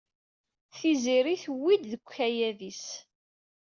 [0.77, 2.85] Tiziri tewwi-d D deg ukayad-is.